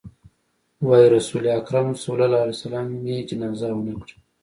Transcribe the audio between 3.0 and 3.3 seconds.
يې